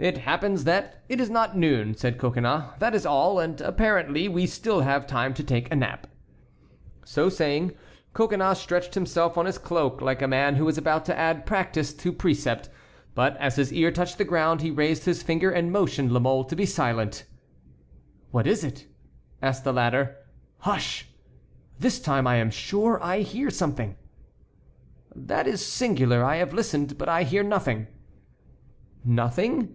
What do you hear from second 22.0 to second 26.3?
I am sure I hear something." "That is singular;